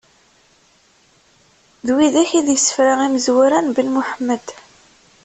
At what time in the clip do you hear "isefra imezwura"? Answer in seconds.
2.57-3.59